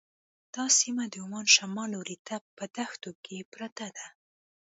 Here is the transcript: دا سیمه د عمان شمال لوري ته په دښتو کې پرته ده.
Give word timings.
دا 0.55 0.65
سیمه 0.79 1.03
د 1.09 1.15
عمان 1.23 1.45
شمال 1.55 1.89
لوري 1.95 2.17
ته 2.27 2.35
په 2.57 2.63
دښتو 2.75 3.09
کې 3.23 3.37
پرته 3.53 3.87
ده. 3.95 4.07